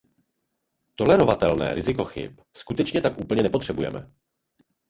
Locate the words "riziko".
1.73-2.05